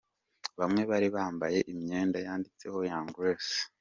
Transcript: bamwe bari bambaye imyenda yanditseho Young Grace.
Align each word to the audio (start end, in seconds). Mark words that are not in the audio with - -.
bamwe 0.59 0.81
bari 0.91 1.07
bambaye 1.15 1.59
imyenda 1.73 2.17
yanditseho 2.25 2.77
Young 2.89 3.09
Grace. 3.15 3.55